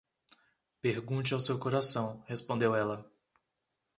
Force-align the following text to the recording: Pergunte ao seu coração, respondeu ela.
Pergunte 0.81 1.31
ao 1.33 1.39
seu 1.39 1.59
coração, 1.59 2.23
respondeu 2.25 2.73
ela. 2.75 3.05